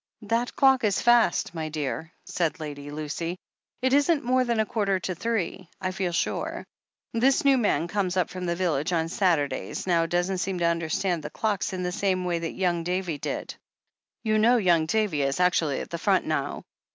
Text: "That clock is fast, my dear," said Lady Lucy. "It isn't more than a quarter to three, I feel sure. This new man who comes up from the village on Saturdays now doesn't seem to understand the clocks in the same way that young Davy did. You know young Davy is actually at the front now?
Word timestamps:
"That 0.23 0.55
clock 0.55 0.83
is 0.83 0.99
fast, 0.99 1.53
my 1.53 1.69
dear," 1.69 2.11
said 2.25 2.59
Lady 2.59 2.89
Lucy. 2.89 3.37
"It 3.83 3.93
isn't 3.93 4.23
more 4.23 4.43
than 4.43 4.59
a 4.59 4.65
quarter 4.65 4.99
to 4.99 5.13
three, 5.13 5.69
I 5.79 5.91
feel 5.91 6.11
sure. 6.11 6.65
This 7.13 7.45
new 7.45 7.55
man 7.55 7.83
who 7.83 7.87
comes 7.89 8.17
up 8.17 8.31
from 8.31 8.47
the 8.47 8.55
village 8.55 8.91
on 8.93 9.09
Saturdays 9.09 9.85
now 9.85 10.07
doesn't 10.07 10.39
seem 10.39 10.57
to 10.57 10.65
understand 10.65 11.21
the 11.21 11.29
clocks 11.29 11.71
in 11.71 11.83
the 11.83 11.91
same 11.91 12.25
way 12.25 12.39
that 12.39 12.53
young 12.53 12.83
Davy 12.83 13.19
did. 13.19 13.53
You 14.23 14.39
know 14.39 14.57
young 14.57 14.87
Davy 14.87 15.21
is 15.21 15.39
actually 15.39 15.81
at 15.81 15.91
the 15.91 15.99
front 15.99 16.25
now? 16.25 16.63